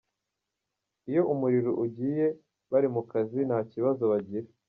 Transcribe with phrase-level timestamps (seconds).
[1.09, 2.25] Iyo umuriro ugiye
[2.71, 4.47] bari mu kazi nta kibazo bagira.